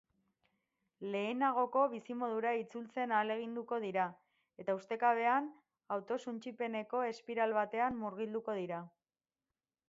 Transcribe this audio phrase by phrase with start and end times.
[1.15, 4.07] Lehenagoko bizimodura itzultzen ahaleginduko dira
[4.65, 5.51] eta ustekabean
[5.97, 8.83] autosuntsipeneko espiral batean murgilduko dira.